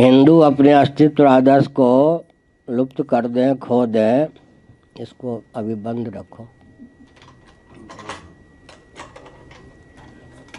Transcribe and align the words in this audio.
हिंदू 0.00 0.38
अपने 0.38 0.72
अस्तित्व 0.72 1.26
आदर्श 1.28 1.66
को 1.66 1.88
लुप्त 2.68 3.02
कर 3.02 3.26
दें, 3.26 3.58
खो 3.58 3.86
दें, 3.86 4.26
इसको 5.00 5.42
अभी 5.54 5.74
बंद 5.74 6.08
रखो। 6.16 6.48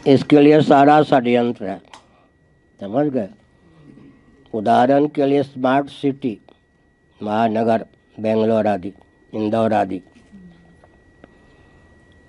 इसके 0.07 0.41
लिए 0.41 0.61
सारा 0.61 1.01
षड्यंत्र 1.03 1.65
है। 1.65 1.79
समझ 2.79 3.05
गए? 3.07 3.29
उदाहरण 4.53 5.07
के 5.07 5.25
लिए 5.25 5.43
स्मार्ट 5.43 5.89
सिटी, 5.89 6.37
महानगर, 7.21 7.85
बेंगलोर 8.19 8.67
आदि, 8.67 8.93
इंदौर 9.33 9.73
आदि। 9.73 10.01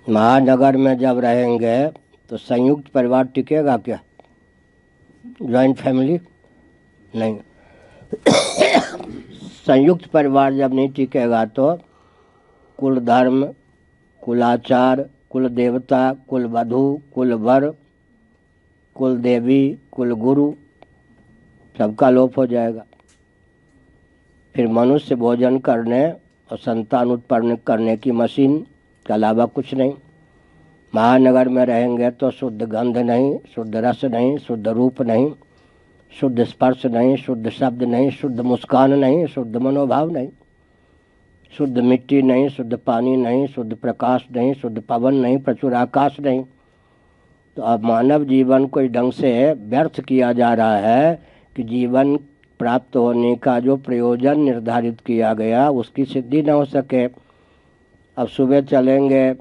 महानगर 0.07 0.77
में 0.77 0.97
जब 0.97 1.19
रहेंगे 1.19 1.87
तो 2.29 2.37
संयुक्त 2.39 2.91
परिवार 2.91 3.25
टिकेगा 3.25 3.77
क्या? 3.77 3.99
ज्वाइंट 5.41 5.77
फैमिली 5.77 6.19
नहीं। 7.15 7.39
संयुक्त 9.67 10.05
परिवार 10.05 10.53
जब 10.53 10.73
नहीं 10.73 10.89
टिकेगा 10.89 11.45
तो 11.45 11.73
कुल 12.79 12.99
धर्म 12.99 13.43
कुलाचार 14.21 15.09
कुल 15.29 15.47
देवता, 15.49 16.13
कुल 16.29 16.45
वधु, 16.45 17.01
कुल 17.13 17.33
वर, 17.33 17.69
कुल 18.95 19.17
देवी, 19.17 19.77
कुल 19.91 20.11
गुरु, 20.13 20.53
सबका 21.75 22.09
लोप 22.09 22.37
हो 22.37 22.45
जाएगा। 22.45 22.85
फिर 24.55 24.67
मनुष्य 24.67 25.15
भोजन 25.15 25.57
करने 25.59 26.05
और 26.09 26.57
संतान 26.57 27.11
उत्पन्न 27.11 27.55
करने 27.67 27.97
की 27.97 28.11
मशीन 28.11 28.59
के 29.05 29.13
अलावा 29.13 29.45
कुछ 29.45 29.73
नहीं। 29.73 29.93
महानगर 30.93 31.49
में 31.49 31.65
रहेंगे 31.65 32.11
तो 32.11 32.31
शुद्ध 32.31 32.61
गंध 32.61 32.97
नहीं, 32.97 33.37
शुद्ध 33.55 33.75
रस 33.75 34.05
नहीं, 34.05 34.37
शुद्ध 34.37 34.67
रूप 34.67 35.01
नहीं। 35.01 35.33
शुद्ध 36.19 36.43
स्पर्श 36.43 36.85
नहीं, 36.85 37.15
शुद्ध 37.15 37.49
शब्द 37.49 37.83
नहीं, 37.83 38.09
शुद्ध 38.11 38.39
मुस्कान 38.39 38.93
नहीं, 38.93 39.25
शुद्ध 39.25 39.57
मनोभाव 39.57 40.11
नहीं। 40.11 40.27
शुद्ध 41.57 41.79
मिट्टी 41.79 42.21
नहीं, 42.21 42.49
शुद्ध 42.49 42.77
पानी 42.77 43.17
नहीं, 43.17 43.47
शुद्ध 43.47 43.75
प्रकाश 43.75 44.27
नहीं, 44.35 44.53
शुद्ध 44.53 44.81
पवन 44.81 45.15
नहीं, 45.15 45.37
प्रचुर 45.37 45.73
आकाश 45.73 46.19
नहीं। 46.19 46.43
तो 47.57 47.61
अब 47.61 47.83
मानव 47.83 48.23
जीवन 48.23 48.65
को 48.65 48.81
इस 48.81 48.91
ढंग 48.91 49.11
से 49.11 49.53
व्यर्थ 49.53 50.01
किया 50.01 50.33
जा 50.33 50.53
रहा 50.53 50.77
है 50.77 51.21
कि 51.55 51.63
जीवन 51.63 52.15
प्राप्त 52.59 52.95
होने 52.95 53.35
का 53.35 53.59
जो 53.59 53.77
प्रयोजन 53.77 54.39
निर्धारित 54.39 54.99
किया 54.99 55.33
गया, 55.33 55.69
उसकी 55.69 56.05
सिद्धि 56.05 56.41
न 56.41 56.49
हो 56.49 56.65
सके। 56.65 57.05
अब 58.17 58.27
सुबह 58.27 58.61
चलेंगे, 58.61 59.35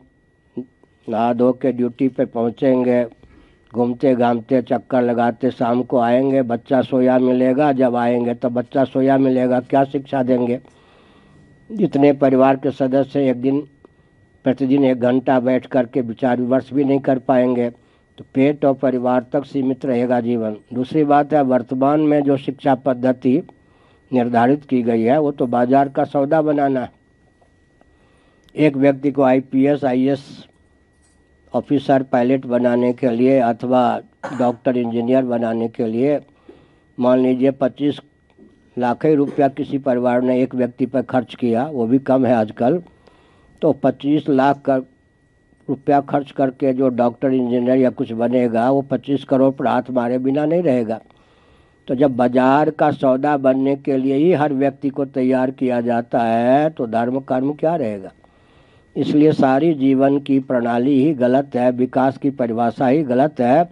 नहा 1.09 1.33
धो 1.33 1.53
के 1.53 1.73
ड्यूटी 1.73 2.09
पे 2.09 2.25
पहुँचेंगे 2.25 3.22
घूमते 3.73 4.15
घामते 4.15 4.61
चक्कर 4.63 5.03
लगाते, 5.03 5.51
शाम 5.51 5.83
को 5.83 5.99
आएँगे, 5.99 6.43
बच्चा 6.45 6.81
सोया 6.83 7.19
मिलेगा, 7.19 7.73
जब 7.73 7.97
आएँगे 7.97 8.35
तो 8.35 8.51
बच्चा 8.51 8.85
सोया 8.85 9.19
मिलेगा, 9.19 9.61
क्या 9.61 9.85
शिक्षा 9.85 10.23
देंगे? 10.23 10.61
जितने 11.71 12.13
परिवार 12.15 12.57
के 12.57 12.71
सदस्य 12.71 13.29
एक 13.31 13.41
दिन, 13.41 13.61
प्रतिदिन 14.45 14.85
एक 14.85 15.01
घंटा 15.01 15.39
बैठ 15.41 15.67
कर 15.67 15.87
के 15.87 16.01
विचार 16.03 16.41
विमर्श 16.41 16.73
भी 16.73 16.85
नहीं 16.85 17.01
कर 17.01 17.19
पाएँगे 17.21 17.71
तो 18.19 18.25
पेट 18.35 18.65
और 18.65 18.75
परिवार 18.75 19.27
तक 19.33 19.45
सीमित 19.45 19.85
रहेगा 19.87 20.21
जीवन। 20.21 20.57
दूसरी 20.75 21.05
बात 21.05 21.33
है, 21.33 21.43
वर्तमान 21.43 22.01
में 22.01 22.23
जो 22.23 22.37
शिक्षा 22.37 22.75
पद्धति 22.77 23.43
निर्धारित 24.11 24.65
की 24.65 24.83
गई 24.83 25.03
है, 25.03 25.19
वो 25.19 25.31
तो 25.33 25.47
बाज़ार 25.47 25.89
का 25.89 26.05
सौदा 26.05 26.41
बनाना 26.43 26.81
है। 26.81 26.91
एक 28.57 28.77
व्यक्ति 28.77 29.11
को 29.11 29.23
आईपीएस 29.23 29.85
आईएएस 29.85 30.25
ऑफिसर 31.55 32.03
पायलट 32.03 32.47
बनाने 32.47 32.93
के 32.93 33.11
लिए 33.11 33.39
अथवा 33.41 34.01
डॉक्टर 34.39 34.77
इंजीनियर 34.77 35.25
बनाने 35.25 35.69
के 35.69 35.87
लिए, 35.87 36.21
मान 36.99 37.19
लीजिए 37.19 37.51
पच्चीस 37.51 38.01
लाख 38.77 39.05
ही 39.07 39.15
रुपया 39.15 39.49
किसी 39.51 39.79
परिवार 39.81 40.23
ने 40.23 40.41
एक 40.43 40.55
व्यक्ति 40.55 40.87
पर 40.87 41.03
खर्च 41.03 41.35
किया, 41.35 41.65
वो 41.67 41.87
भी 41.87 41.99
कम 42.01 42.27
है 42.27 42.35
आजकल 42.35 42.83
तो 43.63 43.73
पच्चीस 43.75 44.29
लाख 44.29 44.63
का 44.63 44.77
रुपया 45.69 46.01
खर्च 46.03 46.31
करके 46.31 46.73
जो 46.73 46.89
डॉक्टर, 46.91 47.33
इंजीनियर 47.33 47.77
या 47.77 47.91
कुछ 47.91 48.13
बनेगा, 48.13 48.71
वो 48.71 48.83
पच्चीस 48.83 49.25
करोड़ 49.25 49.53
पर 49.55 49.67
हाथ 49.67 49.91
मारे 49.91 50.19
बिना 50.19 50.45
नहीं 50.45 50.63
रहेगा। 50.63 51.01
तो 51.89 51.95
जब 51.95 52.17
बाज़ार 52.17 52.71
का 52.71 52.91
सौदा 52.93 53.37
बनने 53.37 53.77
के 53.77 53.97
लिए 53.97 54.17
ही 54.17 54.33
हर 54.33 54.53
व्यक्ति 54.55 54.89
को 54.89 55.05
तैयार 55.07 55.51
किया 55.51 55.81
जाता 55.81 56.23
है 56.23 56.69
तो 56.71 56.87
धर्म 56.87 57.21
कर्म 57.21 57.53
क्या 57.53 57.77
रहेगा? 57.77 58.11
इसलिए 58.97 59.33
सारी 59.33 59.73
जीवन 59.75 60.19
की 60.19 60.39
प्रणाली 60.41 60.99
ही 61.03 61.13
गलत 61.15 61.55
है, 61.55 61.71
विकास 61.73 62.17
की 62.19 62.31
परिभाषा 62.31 62.87
ही 62.87 63.03
गलत 63.03 63.41
है। 63.41 63.65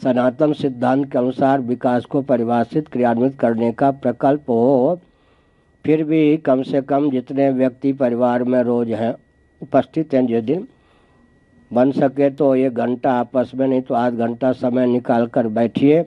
सनातन 0.00 0.52
सिद्धांत 0.52 1.10
के 1.12 1.18
अनुसार 1.18 1.60
विकास 1.60 2.04
को 2.04 2.22
परिभाषित, 2.22 2.88
क्रियान्वित 2.88 3.38
करने 3.38 3.70
का 3.72 3.90
प्रकल्प 3.90 4.50
हो, 4.50 5.00
फिर 5.84 6.02
भी 6.04 6.36
कम 6.36 6.62
से 6.62 6.80
कम 6.82 7.10
जितने 7.10 7.50
व्यक्ति 7.50 7.92
परिवार 7.92 8.44
में 8.44 8.62
रोज 8.62 8.90
हैं, 8.90 9.14
उपस्थित 9.62 10.14
हैं 10.14 10.26
जिस 10.26 10.42
दिन 10.44 10.66
बन 11.70 11.90
सके 11.92 12.30
तो 12.30 12.54
एक 12.54 12.74
घंटा 12.74 13.12
आपस 13.12 13.50
में, 13.54 13.66
नहीं 13.68 13.82
तो 13.82 13.94
आध 13.94 14.16
घंटा 14.16 14.50
समय 14.52 14.86
निकाल 14.86 15.26
कर 15.26 15.48
बैठिए। 15.48 16.04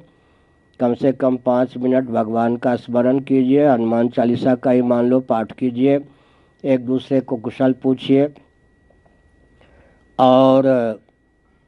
कम 0.80 0.94
से 0.94 1.12
कम 1.12 1.38
पाँच 1.38 1.78
मिनट 1.78 2.10
भगवान 2.10 2.56
का 2.56 2.76
स्मरण 2.76 3.20
कीजिए, 3.20 3.68
हनुमान 3.68 4.10
चालीसा 4.10 4.56
का 4.56 4.72
ही 4.72 4.82
मान 4.82 5.06
लो, 5.06 5.20
पाठ 5.20 5.52
कीजिए, 5.52 6.00
एक 6.64 6.86
दूसरे 6.86 7.20
को 7.22 7.38
कुशल 7.38 7.74
पूछिए। 7.74 8.28
और 10.20 10.66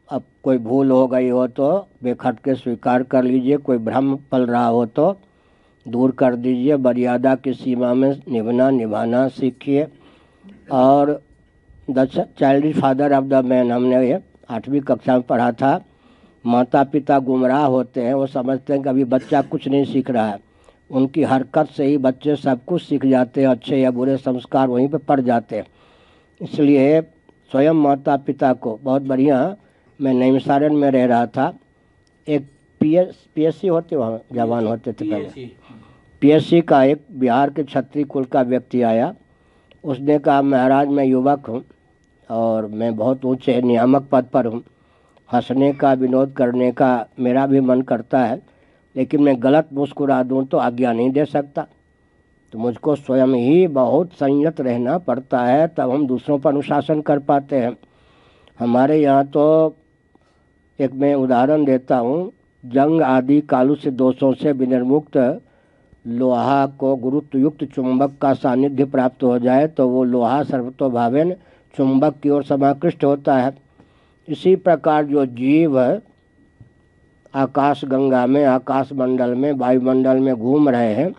अब 0.10 0.24
कोई 0.44 0.58
भूल 0.58 0.92
हो 0.92 1.08
गई 1.08 1.30
हो 1.30 1.46
तो 1.48 1.88
बेखट 2.04 2.40
के 2.40 2.56
स्वीकार 2.56 3.04
कर 3.04 3.24
लीजिए। 3.24 3.58
कोई 3.58 3.78
भ्रम 3.78 4.16
पल 4.32 4.46
रहा 4.46 4.66
हो 4.68 4.86
तो 4.86 5.16
दूर 5.86 6.12
कर 6.12 6.36
दीजिए। 6.36 6.78
मर्यादा 6.78 7.36
की 7.36 7.54
सीमा 7.54 7.94
में 7.94 8.10
निभना, 8.28 8.70
निभाना 8.70 9.28
सीखिए। 9.28 9.88
और 10.72 11.22
the 11.90 12.06
child 12.40 12.80
father 12.80 13.14
of 13.14 13.26
the 13.26 13.46
man, 13.46 13.72
हमने 13.72 14.08
ये 14.08 14.20
आठवीं 14.50 14.82
कक्षा 14.82 15.14
में 15.14 15.22
पढ़ा 15.22 15.52
था। 15.52 15.80
माता 16.46 16.84
पिता 16.84 17.20
गुमराह 17.20 17.66
होते 17.66 18.02
हैं, 18.02 18.14
वो 18.14 18.28
समझते 18.28 18.74
हैं 18.74 18.82
कि 18.84 18.90
अभी 18.90 19.04
बच्चा 19.06 19.42
कुछ 19.42 19.68
नहीं 19.68 19.86
सीख 19.86 20.10
रहा 20.12 20.28
है। 20.28 20.40
उनकी 20.90 21.24
हरकत 21.24 21.68
से 21.68 21.86
ही 21.86 21.98
बच्चे 21.98 22.36
सब 22.36 22.64
कुछ 22.66 22.82
सीख 22.82 23.06
जाते 23.06 23.42
हैं, 23.42 23.48
अच्छे 23.48 23.78
या 23.78 23.92
बुरे 23.92 24.18
संस्कार 24.18 24.68
वहीं 24.68 24.88
पर 24.88 24.98
पड़ 24.98 25.20
जाते 25.22 25.56
हैं। 25.56 25.66
इसलिए 26.42 27.02
स्वयं 27.52 27.74
माता 27.74 28.16
पिता 28.18 28.52
को। 28.56 28.80
बहुत 28.84 29.02
बढ़िया 29.04 29.56
मैं 30.00 30.14
नईमसारण 30.14 30.76
में 30.76 30.90
रह 30.92 31.06
रहा 31.06 31.26
था। 31.28 31.54
एक 32.28 32.48
P 32.82 32.96
S 32.96 33.28
P 33.36 33.46
S 33.46 33.60
C 33.62 33.68
होते 33.68 33.96
वहाँ 33.96 34.20
जवान 34.34 34.68
होते 34.68 34.94
थे 34.94 35.10
पहले। 35.10 35.46
पी 36.22 36.32
एस 36.32 36.50
सी 36.50 36.62
का 36.62 36.84
एक 36.84 37.06
बिहार 37.20 37.50
के 37.50 37.64
छत्री 37.64 38.04
कुल 38.06 38.26
का 38.26 38.42
व्यक्ति 38.44 38.82
आया। 38.84 39.14
उसने 39.84 40.18
कहा 40.20 40.42
महाराज 40.42 40.88
मैं 40.90 41.06
युवक 41.06 41.48
हूँ 41.48 41.64
और 42.30 42.68
मैं 42.68 42.96
बहुत 42.96 43.26
ऊँचे 43.26 43.62
नियामक 43.62 44.08
पद 44.12 44.26
पर 44.34 44.46
हूँ। 44.46 44.64
हंसने 45.30 45.72
का 45.74 45.94
विनोद 45.94 46.34
करने 46.34 46.72
का 46.72 47.08
मेरा 47.20 47.46
भी 47.48 47.60
मन 47.62 47.82
करता 47.84 48.20
है 48.20 48.42
लेकिन 48.96 49.22
मैं 49.24 49.36
गलत 49.44 49.70
मुस्कुरा 49.74 50.22
दूँ 50.24 50.46
तो 50.46 50.58
आज्ञा 50.58 50.94
नहीं 50.94 51.12
दे 51.12 51.26
सकता। 51.26 51.66
तो 52.54 52.60
मुझको 52.60 52.96
स्वयं 52.96 53.34
ही 53.36 53.68
बहुत 53.70 54.14
संयत 54.14 54.62
रहना 54.62 54.98
पड़ता 55.00 55.40
है, 55.40 55.68
तब 55.68 55.92
हम 55.92 56.06
दूसरों 56.08 56.38
पर 56.40 56.50
अनुशासन 56.50 57.02
कर 57.02 57.20
पाते 57.22 57.56
हैं। 57.56 57.76
हमारे 58.60 58.98
यहाँ 58.98 59.26
तो 59.28 59.76
एक 60.80 60.94
मैं 60.94 61.14
उदाहरण 61.16 61.66
देता 61.66 61.98
हूँ। 61.98 62.32
जंग 62.64 63.02
आदि 63.02 63.40
कालू 63.42 63.76
से 63.76 63.92
दोषों 63.92 64.34
से 64.34 64.52
विनिर्मुक्त 64.54 65.18
लोहा 66.06 66.66
को 66.80 66.96
गुरुत्वयुक्त 66.96 67.64
चुंबक 67.66 68.18
का 68.22 68.34
सानिध्य 68.34 68.86
प्राप्त 68.88 69.24
हो 69.24 69.38
जाए 69.40 69.68
तो 69.68 69.88
वो 69.90 70.04
लोहा 70.06 70.42
सर्वतोभावेन 70.44 71.34
चुंबक 71.74 72.16
की 72.24 72.30
ओर 72.30 72.44
समाकृष्ट 72.44 73.04
होता 73.04 73.38
है। 73.38 73.54
इसी 74.28 74.56
प्रकार 74.58 75.06
जो 75.06 75.26
जीव 75.28 75.80
आकाश 77.34 77.84
गंगा 77.86 78.26
में, 78.26 78.44
आकाश 78.46 78.94
मंडल 78.94 79.36
में, 79.36 79.52
वायुमंडल 79.54 80.20
में 80.20 80.36
घूम 80.36 80.70
रहे 80.70 80.94
हैं 80.94 81.12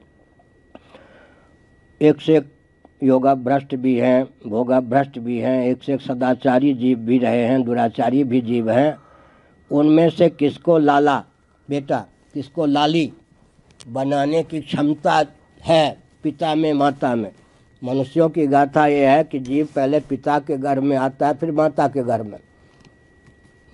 एक 2.02 2.20
से 2.20 2.36
एक 2.36 2.52
योगा 3.02 3.34
भ्रष्ट 3.34 3.74
भी 3.74 3.96
हैं 3.96 4.28
भोगा 4.46 4.80
भ्रष्ट 4.80 5.18
भी 5.18 5.38
हैं 5.38 5.66
एक 5.66 5.82
से 5.82 5.94
एक 5.94 6.00
सदाचारी 6.00 6.74
जीव 6.74 6.98
भी 6.98 7.18
रहे 7.18 7.44
हैं, 7.44 7.62
दुराचारी 7.62 8.24
भी 8.24 8.40
जीव 8.40 8.70
हैं। 8.70 8.96
उनमें 9.70 10.10
से 10.10 10.28
किसको 10.28 10.78
लाला, 10.78 11.24
बेटा, 11.70 12.06
किसको 12.34 12.66
लाली 12.66 13.12
बनाने 13.88 14.42
की 14.42 14.60
क्षमता 14.60 15.26
है 15.64 15.98
पिता 16.22 16.54
में, 16.54 16.72
माता 16.72 17.14
में? 17.14 17.32
मनुष्यों 17.84 18.28
की 18.28 18.46
गाथा 18.46 18.86
यह 18.86 19.10
है 19.10 19.24
कि 19.24 19.38
जीव 19.38 19.68
पहले 19.76 20.00
पिता 20.00 20.38
के 20.38 20.58
घर 20.58 20.80
में 20.80 20.96
आता 20.96 21.26
है, 21.26 21.34
फिर 21.34 21.52
माता 21.52 21.88
के 21.88 22.02
घर 22.02 22.22
में। 22.22 22.38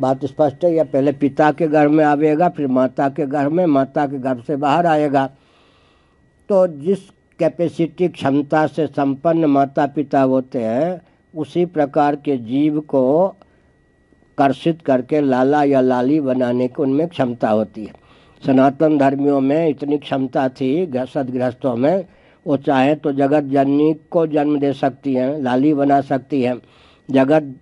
बात 0.00 0.24
स्पष्ट 0.24 0.64
है, 0.64 0.74
या 0.74 0.84
पहले 0.84 1.12
पिता 1.12 1.52
के 1.52 1.68
घर 1.68 1.88
में 1.88 2.04
आवेगा, 2.04 2.48
फिर 2.48 2.66
माता 2.66 3.08
के 3.08 3.26
घर 3.26 3.48
में, 3.48 3.66
माता 3.66 4.06
के 4.06 4.18
घर 4.18 4.40
से 4.46 4.56
बाहर 4.56 4.86
आएगा। 4.86 5.26
तो 6.48 6.66
जिस 6.66 7.15
कैपेसिटी 7.38 8.08
क्षमता 8.08 8.66
से 8.66 8.86
संपन्न 8.86 9.44
माता 9.44 9.86
पिता 9.86 10.22
होते 10.22 10.62
हैं, 10.62 11.00
उसी 11.34 11.64
प्रकार 11.66 12.16
के 12.16 12.36
जीव 12.36 12.80
को 12.80 13.28
कर्षित 14.38 14.82
करके 14.82 15.20
लाला 15.20 15.62
या 15.64 15.80
लाली 15.80 16.20
बनाने 16.20 16.68
की 16.68 16.82
उनमें 16.82 17.06
क्षमता 17.08 17.48
होती 17.48 17.84
है। 17.84 17.92
सनातन 18.46 18.98
धर्मियों 18.98 19.40
में 19.40 19.68
इतनी 19.68 19.98
क्षमता 19.98 20.48
थी 20.48 20.86
सदगृहस्थों 20.86 21.76
में, 21.76 22.04
वो 22.46 22.56
चाहे 22.56 22.94
तो 22.94 23.12
जगत 23.12 23.44
जननी 23.44 23.94
को 24.10 24.26
जन्म 24.26 24.58
दे 24.58 24.72
सकती 24.72 25.14
हैं, 25.14 25.38
लाली 25.38 25.74
बना 25.74 26.00
सकती 26.00 26.42
हैं। 26.42 26.60
जगत 27.10 27.54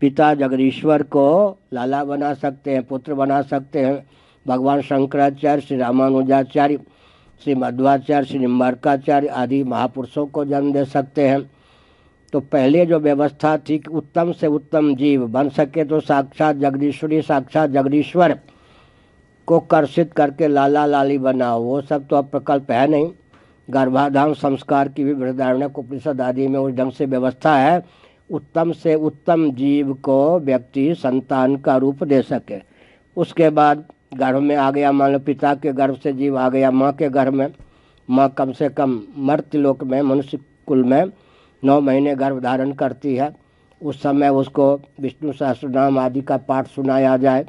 पिता 0.00 0.34
जगदीश्वर 0.34 1.02
को 1.02 1.58
लाला 1.72 2.04
बना 2.04 2.32
सकते 2.34 2.70
हैं, 2.70 2.82
पुत्र 2.82 3.14
बना 3.14 3.42
सकते 3.42 3.80
हैं। 3.80 4.06
भगवान 4.46 4.80
शंकराचार्य, 4.80 5.60
श्री 5.60 5.76
रामानुजाचार्य 5.76 6.78
श्री 7.40 7.54
मध्वाचार्य 7.54 8.26
श्री 8.26 8.38
निम्बारकाचार्य 8.38 9.28
आदि 9.28 9.62
महापुरुषों 9.64 10.26
को 10.26 10.44
जन्म 10.44 10.72
दे 10.72 10.84
सकते 10.84 11.28
हैं। 11.28 11.50
तो 12.32 12.40
पहले 12.40 12.84
जो 12.86 12.98
व्यवस्था 12.98 13.56
थी 13.58 13.78
कि 13.78 13.90
उत्तम 13.90 14.32
से 14.32 14.46
उत्तम 14.46 14.94
जीव 14.94 15.26
बन 15.26 15.48
सके 15.48 15.84
तो 15.84 16.00
साक्षात 16.00 16.56
जगदीश्वरी, 16.56 17.20
साक्षात 17.22 17.70
जगदीश्वर 17.70 18.38
को 19.48 19.58
कर्षित 19.60 20.12
करके 20.12 20.48
लाला 20.48 20.84
लाली 20.86 21.16
बनाओ। 21.18 21.62
वो 21.62 21.80
सब 21.80 22.06
तो 22.06 22.16
अब 22.16 22.28
प्रकल्प 22.28 22.70
है 22.70 22.86
नहीं। 22.86 23.10
गर्भाधान 23.68 24.34
संस्कार 24.34 24.88
की 24.88 25.04
भी 25.04 25.12
वृद्धारण 25.12 25.62
उपनिषद 25.62 26.20
आदि 26.20 26.46
में 26.48 26.58
उस 26.58 26.72
ढंग 26.72 26.92
से 26.92 27.06
व्यवस्था 27.06 27.56
है, 27.56 27.82
उत्तम 28.30 28.72
से 28.72 28.94
उत्तम 28.94 29.50
जीव 29.52 29.92
को 29.94 30.38
व्यक्ति 30.40 30.94
संतान 30.94 31.56
का 31.56 31.76
रूप 31.76 32.04
दे 32.04 32.20
सके। 32.22 32.60
उसके 33.16 33.50
बाद 33.50 33.84
गर्भ 34.12 34.38
में 34.38 34.54
आ 34.56 34.70
गया, 34.70 34.92
मान 34.92 35.12
लो 35.12 35.18
पिता 35.18 35.54
के 35.54 35.72
गर्भ 35.72 35.96
से 35.96 36.12
जीव 36.12 36.38
आ 36.38 36.48
गया, 36.48 36.70
माँ 36.70 36.92
के 36.92 37.08
गर्भ 37.08 37.34
में, 37.34 37.52
माँ 38.08 38.28
कम 38.28 38.52
से 38.52 38.68
कम 38.68 39.00
मर्त्यलोक 39.18 39.84
में, 39.84 40.00
मनुष्य 40.02 40.38
कुल 40.66 40.84
में 40.84 41.04
नौ 41.62 41.80
महीने 41.80 42.14
गर्भ 42.14 42.40
धारण 42.42 42.72
करती 42.72 43.14
है। 43.14 43.34
उस 43.80 44.02
समय 44.02 44.28
उसको 44.28 44.74
विष्णु 45.00 45.32
सहस्रनाम 45.32 45.98
आदि 45.98 46.20
का 46.20 46.36
पाठ 46.38 46.66
सुनाया 46.66 47.16
जाए, 47.16 47.44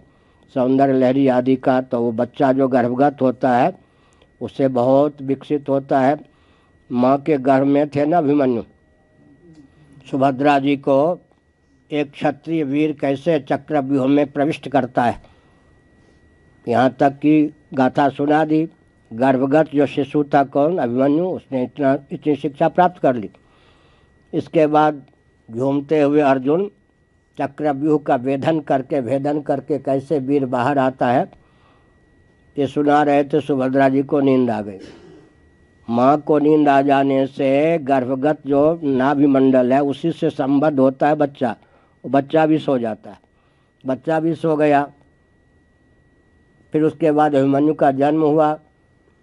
सौंदर्य 0.55 0.93
लहरी 0.93 1.27
आदि 1.27 1.55
का 1.55 1.79
तो 1.81 2.01
वो 2.01 2.11
बच्चा 2.11 2.51
जो 2.53 2.67
गर्भगत 2.67 3.21
होता 3.21 3.57
है 3.57 3.73
उससे 4.41 4.67
बहुत 4.67 5.21
विकसित 5.21 5.69
होता 5.69 5.99
है। 5.99 6.19
माँ 6.89 7.17
के 7.17 7.37
गर्भ 7.37 7.67
में 7.67 7.89
थे 7.89 8.05
ना 8.05 8.17
अभिमन्यु? 8.17 8.63
सुभद्रा 10.11 10.57
जी 10.59 10.75
को 10.77 11.19
एक 11.91 12.11
क्षत्रिय 12.11 12.63
वीर 12.63 12.91
कैसे 12.91 13.39
चक्रव्यूह 13.39 14.07
में 14.07 14.31
प्रविष्ट 14.31 14.67
करता 14.69 15.03
है? 15.03 15.30
यहाँ 16.67 16.89
तक 16.99 17.09
कि 17.09 17.53
गाथा 17.73 18.09
सुना 18.09 18.45
दी। 18.45 18.69
गर्भगत 19.13 19.69
जो 19.75 19.85
शिशु 19.85 20.23
था 20.23 20.43
कौन? 20.43 20.77
अभिमन्यु, 20.77 21.25
उसने 21.25 21.63
इतना, 21.63 21.97
इतनी 22.11 22.35
शिक्षा 22.35 22.67
प्राप्त 22.67 23.01
कर 23.01 23.15
ली। 23.15 23.29
इसके 24.33 24.67
बाद 24.67 25.01
घूमते 25.51 26.01
हुए 26.01 26.21
अर्जुन 26.21 26.71
चक्रव्यूह 27.39 27.99
का 27.99 28.15
वेधन 28.15 28.59
करके, 28.59 29.01
भेदन 29.01 29.41
करके 29.41 29.77
कैसे 29.77 30.19
वीर 30.19 30.45
बाहर 30.45 30.77
आता 30.77 31.07
है? 31.07 31.31
ये 32.57 32.67
सुना 32.67 33.03
रहे 33.03 33.23
थे, 33.23 33.41
सुभद्रा 33.41 33.89
जी 33.89 34.03
को 34.03 34.19
नींद 34.19 34.49
आ 34.49 34.61
गई। 34.61 34.77
माँ 35.89 36.21
को 36.21 36.39
नींद 36.39 36.69
आ 36.69 36.81
जाने 36.81 37.27
से 37.27 37.77
गर्भगत 37.77 38.37
जो 38.47 38.79
नाभिमंडल 38.83 39.73
है, 39.73 39.79
उसी 39.83 40.11
से 40.11 40.29
संबद्ध 40.29 40.79
होता 40.79 41.07
है 41.07 41.15
बच्चा। 41.15 41.55
बच्चा 42.05 42.45
भी 42.45 42.57
सो 42.57 42.77
जाता 42.77 43.09
है। 43.09 43.19
बच्चा 43.85 44.19
भी 44.19 44.35
सो 44.35 44.55
गया। 44.55 44.91
फिर 46.73 46.83
उसके 46.83 47.11
बाद 47.11 47.35
अभिमन्यु 47.35 47.73
का 47.73 47.91
जन्म 47.91 48.21
हुआ। 48.21 48.53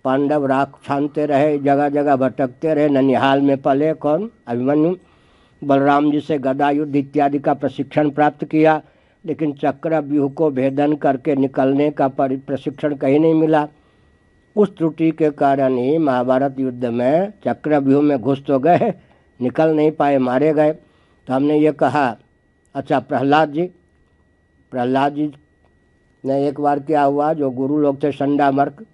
पांडव 0.04 0.46
राख 0.46 0.78
छानते 0.84 1.26
रहे 1.26 1.58
जगह 1.58 1.88
जगह 1.88 2.16
भटकते 2.16 2.74
रहे, 2.74 2.88
ननिहाल 2.88 3.40
में 3.40 3.56
पले 3.62 3.92
कौन? 3.94 4.30
अभिमन्यु। 4.46 4.94
बलराम 5.62 6.10
जी 6.12 6.20
से 6.20 6.38
गदा 6.38 6.70
युद्ध 6.70 6.94
इत्यादि 6.96 7.38
का 7.38 7.54
प्रशिक्षण 7.54 8.10
प्राप्त 8.10 8.44
किया, 8.44 8.80
लेकिन 9.24 9.52
चक्र 9.52 10.00
व्यूह 10.00 10.30
को 10.30 10.50
भेदन 10.50 10.94
करके 10.96 11.34
निकलने 11.36 11.90
का 11.90 12.08
प्रशिक्षण 12.08 12.94
कहीं 12.94 13.18
नहीं 13.20 13.34
मिला। 13.34 13.66
उस 14.56 14.76
त्रुटि 14.76 15.10
के 15.10 15.30
कारण 15.30 15.76
ही 15.76 15.96
महाभारत 15.98 16.60
युद्ध 16.60 16.84
में 16.84 17.32
चक्र 17.44 17.78
व्यूह 17.78 18.02
में 18.02 18.18
घुस 18.18 18.42
तो 18.46 18.58
गए, 18.58 18.92
निकल 19.40 19.74
नहीं 19.76 19.90
पाए, 19.92 20.18
मारे 20.18 20.52
गए। 20.52 20.72
तो 20.72 21.32
हमने 21.32 21.58
ये 21.58 21.72
कहा 21.72 22.06
अच्छा 22.74 22.98
प्रहलाद 23.00 23.52
जी 23.52 23.62
प्रहलाद 24.72 25.14
जी 25.14 25.26
ने 26.24 26.48
एक 26.48 26.60
बार 26.60 26.80
क्या 26.80 27.02
हुआ, 27.02 27.32
जो 27.32 27.50
गुरु 27.50 27.78
लोग 27.78 28.02
थे, 28.02 28.12
संडामर्क। 28.12 28.86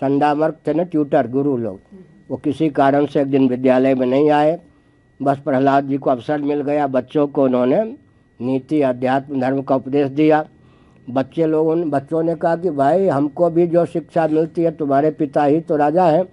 संडामर्क 0.00 0.58
थे 0.66 0.74
ना, 0.74 0.82
ट्यूटर, 0.82 1.26
गुरु 1.26 1.56
लोग। 1.56 1.80
वो 2.30 2.36
किसी 2.36 2.70
कारण 2.70 3.06
से 3.06 3.20
एक 3.20 3.30
दिन 3.30 3.48
विद्यालय 3.48 3.94
में 3.94 4.06
नहीं 4.06 4.30
आए। 4.30 4.60
बस 5.22 5.38
प्रहलाद 5.38 5.88
जी 5.88 5.96
को 5.96 6.10
अवसर 6.10 6.40
मिल 6.40 6.60
गया। 6.60 6.86
बच्चों 6.86 7.26
को 7.26 7.44
उन्होंने 7.44 7.96
नीति, 8.40 8.82
अध्यात्म, 8.82 9.40
धर्म 9.40 9.62
का 9.62 9.76
उपदेश 9.76 10.10
दिया। 10.10 10.46
बच्चे 11.10 11.46
लोगों 11.46 11.76
ने 11.76 11.84
बच्चों 11.84 12.22
ने 12.22 12.34
कहा 12.34 12.56
कि 12.56 12.70
भाई, 12.70 13.08
हमको 13.08 13.50
भी 13.50 13.66
जो 13.66 13.86
शिक्षा 13.86 14.28
मिलती 14.28 14.62
है, 14.62 14.70
तुम्हारे 14.70 15.10
पिता 15.10 15.44
ही 15.44 15.60
तो 15.60 15.76
राजा 15.76 16.04
हैं। 16.04 16.24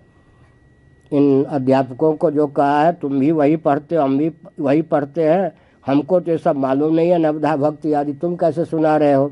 इन 1.12 1.44
अध्यापकों 1.44 2.14
को 2.14 2.32
जो 2.32 2.48
कहा 2.48 2.84
है, 2.84 2.94
तुम 2.94 3.20
भी 3.20 3.32
वही 3.32 3.56
पढ़ते 3.56 3.96
हो, 3.96 4.04
हम 4.04 4.18
भी 4.18 4.32
वही 4.60 4.82
पढ़ते 4.82 5.30
हैं। 5.30 5.52
हमको 5.86 6.20
तो 6.20 6.32
ये 6.32 6.38
सब 6.38 6.56
मालूम 6.56 6.94
नहीं 6.94 7.10
है, 7.10 7.18
नवधा 7.18 7.58
भक्ति 7.58 7.94
आदि। 7.94 8.14
तुम 8.14 8.36
कैसे 8.36 8.66
सुना 8.66 8.98
रहे 8.98 9.14
हो? 9.14 9.32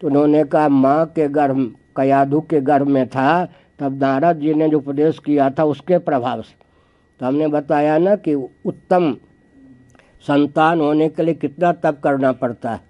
तो 0.00 0.06
उन्होंने 0.06 0.44
कहा, 0.44 0.68
माँ 0.68 1.06
के 1.06 1.28
गर्भ, 1.28 1.74
कयाधु 1.96 2.40
के 2.40 2.60
गर्भ 2.60 2.88
में 2.88 3.06
था, 3.08 3.44
तब 3.78 3.98
नारद 4.02 4.40
जी 4.40 4.54
ने 4.54 4.68
जो 4.68 4.78
उपदेश 4.78 5.18
किया 5.18 5.48
था 5.50 5.64
उसके 5.64 5.98
प्रभाव 5.98 6.42
से। 6.42 6.54
तो 7.20 7.26
हमने 7.26 7.48
बताया 7.48 7.96
ना 7.98 8.14
कि 8.16 8.34
उत्तम 8.34 9.16
संतान 10.26 10.80
होने 10.80 11.08
के 11.08 11.22
लिए 11.22 11.34
कितना 11.34 11.72
तप 11.72 12.00
करना 12.04 12.32
पड़ता 12.32 12.70
है। 12.70 12.80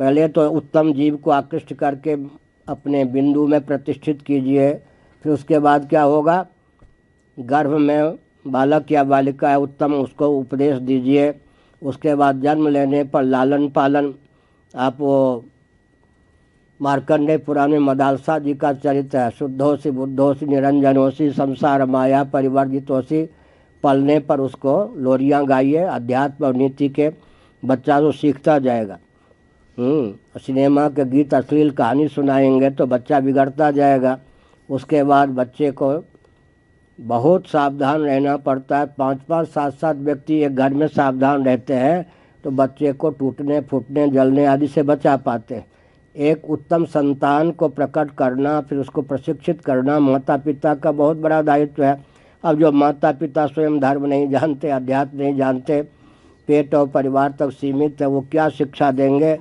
पहले 0.00 0.28
तो 0.28 0.48
उत्तम 0.50 0.92
जीव 0.92 1.16
को 1.16 1.30
आकृष्ट 1.30 1.74
करके 1.74 2.16
अपने 2.68 3.04
बिंदु 3.04 3.46
में 3.46 3.60
प्रतिष्ठित 3.60 4.22
कीजिए, 4.22 4.72
फिर 5.24 5.32
उसके 5.32 5.58
बाद 5.58 5.88
क्या 5.88 6.02
होगा? 6.02 6.46
गर्भ 7.36 7.70
में 7.70 8.18
बालक 8.46 8.92
या 8.92 9.04
बालिका 9.04 9.50
है, 9.50 9.58
उत्तम 9.58 9.94
उसको 9.94 10.28
उपदेश 10.28 10.78
दीजिए, 10.78 11.34
उसके 11.82 12.14
बाद 12.14 12.40
जन्म 12.42 12.68
लेने 12.68 13.04
पर 13.04 13.22
लालन 13.22 13.68
पालन, 13.68 14.14
आप 14.74 14.96
वो 15.00 15.44
मार्कंडे 16.80 17.36
पुराने 17.38 17.78
मदालसा 17.78 18.38
जी 18.38 18.54
का 18.54 18.72
चरित्र 18.74 19.18
है। 19.18 19.30
शुद्धोसी 19.30 19.90
बुद्धोसी 19.90 20.46
निरंजनोसी 20.46 21.30
संसार 21.30 21.84
माया 21.86 22.22
परिवर्जितोसी 22.26 23.28
पलने 23.84 24.18
पर 24.20 24.40
उसको 24.40 24.72
लोरियाँ 24.96 25.44
गाइए, 25.46 25.76
अध्यात्म 25.76 26.46
और 26.46 26.54
नीति 26.54 26.88
के 26.88 27.10
बच्चा 27.62 28.00
तो 28.00 28.12
सीखता 28.12 28.58
जाएगा। 28.58 28.98
सिनेमा 30.38 30.88
के 30.88 31.04
गीत 31.06 31.34
अश्लील 31.34 31.70
कहानी 31.70 32.08
सुनाएँगे 32.08 32.70
तो 32.70 32.86
बच्चा 32.86 33.20
बिगड़ता 33.20 33.70
जाएगा। 33.70 34.18
उसके 34.68 35.02
बाद 35.02 35.28
बच्चे 35.30 35.70
को 35.72 35.92
बहुत 36.98 37.46
सावधान 37.46 38.00
रहना 38.00 38.36
पड़ता 38.38 38.78
है। 38.78 38.86
पाँच 38.98 39.20
पाँच 39.28 39.48
सात 39.48 39.74
सात 39.74 39.96
व्यक्ति 39.98 40.38
एक 40.44 40.56
घर 40.56 40.74
में 40.74 40.86
सावधान 40.88 41.44
रहते 41.44 41.74
हैं 41.74 42.06
तो 42.44 42.50
बच्चे 42.50 42.92
को 42.92 43.10
टूटने, 43.10 43.60
फूटने, 43.60 44.08
जलने 44.08 44.44
आदि 44.46 44.68
से 44.68 44.82
बचा 44.82 45.16
पाते 45.18 45.54
हैं। 45.54 45.66
एक 46.14 46.50
उत्तम 46.50 46.84
संतान 46.84 47.50
को 47.50 47.68
प्रकट 47.68 48.10
करना, 48.10 48.60
फिर 48.60 48.78
उसको 48.78 49.02
प्रशिक्षित 49.02 49.60
करना 49.60 49.98
माता 49.98 50.36
पिता 50.36 50.74
का 50.74 50.92
बहुत 50.92 51.16
बड़ा 51.16 51.40
दायित्व 51.42 51.84
है। 51.84 52.04
अब 52.44 52.58
जो 52.58 52.72
माता 52.72 53.12
पिता 53.12 53.46
स्वयं 53.46 53.78
धर्म 53.80 54.06
नहीं 54.06 54.28
जानते, 54.28 54.70
अध्यात्म 54.70 55.18
नहीं 55.18 55.36
जानते, 55.36 55.80
पेट 56.48 56.74
और 56.74 56.88
परिवार 56.88 57.34
तक 57.38 57.50
सीमित 57.50 58.00
है, 58.00 58.06
वो 58.06 58.20
क्या 58.30 58.48
शिक्षा 58.48 58.90
देंगे? 58.90 59.38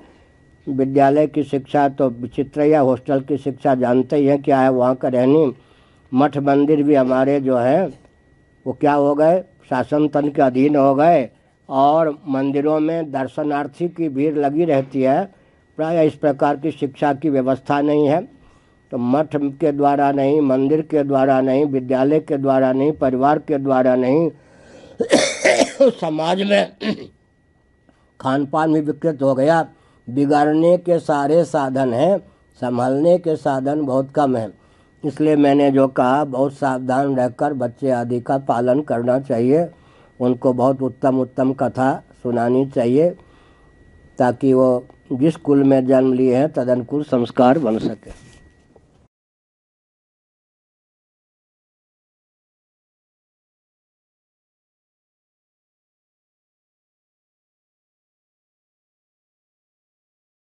विद्यालय 0.67 1.27
की 1.27 1.43
शिक्षा 1.43 1.87
तो 1.89 2.09
विचित्र 2.09 2.61
या 2.61 2.79
हॉस्टल 2.79 3.21
की 3.21 3.37
शिक्षा 3.37 3.73
जानते 3.75 4.15
ही 4.15 4.25
हैं 4.25 4.41
क्या 4.41 4.59
है 4.59 4.69
वहाँ 4.69 4.95
का 4.95 5.07
रहनी। 5.07 5.53
मठ 6.11 6.37
मंदिर 6.37 6.83
भी 6.83 6.95
हमारे 6.95 7.39
जो 7.39 7.57
है, 7.57 7.85
वो 8.65 8.73
क्या 8.73 8.93
हो 8.93 9.15
गए? 9.15 9.39
शासन 9.69 10.07
तन 10.07 10.29
के 10.29 10.41
अधीन 10.41 10.75
हो 10.75 10.93
गए, 10.95 11.29
और 11.69 12.17
मंदिरों 12.27 12.79
में 12.79 13.11
दर्शनार्थी 13.11 13.87
की 13.87 14.09
भीड़ 14.09 14.35
लगी 14.35 14.65
रहती 14.65 15.01
है। 15.01 15.38
प्राय 15.79 16.07
इस 16.07 16.13
प्रकार 16.13 16.57
की 16.57 16.71
शिक्षा 16.71 17.13
की 17.13 17.29
व्यवस्था 17.29 17.81
नहीं 17.81 18.07
है। 18.07 18.27
तो 18.91 18.97
मठ 18.97 19.27
के 19.35 19.71
द्वारा 19.71 20.11
नहीं, 20.11 20.41
मंदिर 20.41 20.81
के 20.81 21.03
द्वारा 21.03 21.41
नहीं, 21.41 21.65
विद्यालय 21.65 22.19
के 22.19 22.37
द्वारा 22.37 22.73
नहीं, 22.73 22.91
परिवार 22.91 23.39
के 23.39 23.57
द्वारा 23.57 23.95
नहीं, 23.95 24.31
समाज 25.91 26.41
में 26.41 26.71
खान 28.21 28.45
पान 28.45 28.73
भी 28.73 28.81
विकृत 28.81 29.19
हो 29.21 29.35
गया। 29.35 29.67
बिगाड़ने 30.09 30.77
के 30.77 30.99
सारे 30.99 31.45
साधन 31.45 31.93
हैं, 31.93 32.19
संभालने 32.61 33.17
के 33.17 33.35
साधन 33.35 33.81
बहुत 33.81 34.11
कम 34.11 34.35
हैं। 34.35 34.53
इसलिए 35.05 35.35
मैंने 35.35 35.71
जो 35.71 35.87
कहा, 35.87 36.23
बहुत 36.23 36.53
सावधान 36.53 37.15
रहकर 37.15 37.53
बच्चे 37.53 37.91
आदि 37.91 38.19
का 38.19 38.37
पालन 38.37 38.81
करना 38.81 39.19
चाहिए। 39.19 39.69
उनको 40.19 40.53
बहुत 40.53 40.81
उत्तम 40.81 41.19
उत्तम 41.19 41.53
कथा 41.53 42.03
सुनानी 42.23 42.65
चाहिए, 42.65 43.09
ताकि 44.17 44.53
वो 44.53 44.85
जिस 45.11 45.35
कुल 45.35 45.63
में 45.63 45.85
जन्म 45.87 46.13
लिए 46.13 46.35
हैं 46.35 46.49
तदनुकूल 46.49 47.03
संस्कार 47.03 47.59
बन 47.59 47.77
सके। 47.79 48.28